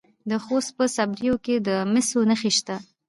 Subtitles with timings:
[0.29, 2.75] د خوست په صبریو کې د مسو نښې شته.